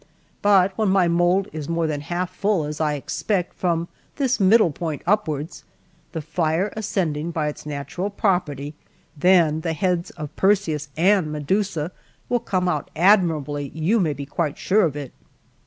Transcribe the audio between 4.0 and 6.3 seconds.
this middle point upwards, the